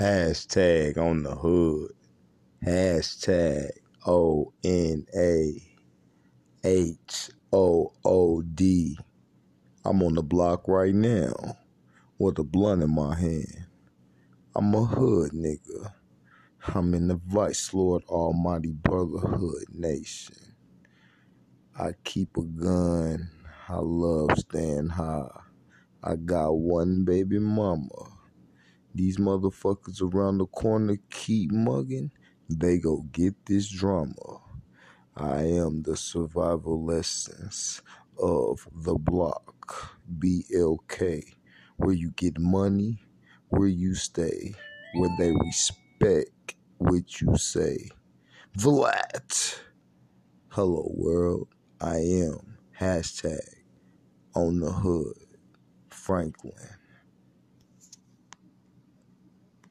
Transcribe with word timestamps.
Hashtag 0.00 0.96
on 0.96 1.24
the 1.24 1.34
hood. 1.34 1.92
Hashtag 2.64 3.68
O 4.06 4.50
N 4.64 5.04
A 5.14 5.62
H 6.64 7.30
O 7.52 7.92
O 8.02 8.40
D. 8.40 8.98
I'm 9.84 10.02
on 10.02 10.14
the 10.14 10.22
block 10.22 10.66
right 10.68 10.94
now 10.94 11.34
with 12.18 12.38
a 12.38 12.44
blunt 12.44 12.82
in 12.82 12.94
my 12.94 13.14
hand. 13.14 13.66
I'm 14.56 14.74
a 14.74 14.86
hood 14.86 15.32
nigga. 15.32 15.92
I'm 16.68 16.94
in 16.94 17.08
the 17.08 17.20
Vice 17.26 17.74
Lord 17.74 18.02
Almighty 18.04 18.72
Brotherhood 18.72 19.66
Nation. 19.70 20.54
I 21.78 21.90
keep 22.04 22.38
a 22.38 22.42
gun. 22.42 23.28
I 23.68 23.76
love 23.76 24.30
staying 24.38 24.88
high. 24.88 25.28
I 26.02 26.16
got 26.16 26.52
one 26.52 27.04
baby 27.04 27.38
mama. 27.38 28.19
These 28.94 29.18
motherfuckers 29.18 30.02
around 30.02 30.38
the 30.38 30.46
corner 30.46 30.98
keep 31.10 31.52
mugging. 31.52 32.10
They 32.48 32.78
go 32.78 33.06
get 33.12 33.34
this 33.46 33.68
drama. 33.68 34.40
I 35.16 35.42
am 35.42 35.82
the 35.82 35.96
survival 35.96 36.90
essence 36.92 37.82
of 38.18 38.66
the 38.74 38.94
block. 38.94 39.96
BLK. 40.18 41.22
Where 41.76 41.94
you 41.94 42.10
get 42.10 42.38
money, 42.38 42.98
where 43.48 43.68
you 43.68 43.94
stay, 43.94 44.54
where 44.94 45.10
they 45.18 45.32
respect 45.32 46.54
what 46.78 47.20
you 47.20 47.36
say. 47.36 47.88
Vlad. 48.58 49.58
Hello 50.48 50.90
world. 50.94 51.48
I 51.80 51.96
am 51.98 52.58
hashtag 52.78 53.38
on 54.34 54.60
the 54.60 54.72
hood. 54.72 55.14
Franklin. 55.90 56.79